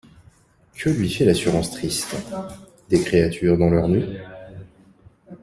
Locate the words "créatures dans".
3.03-3.69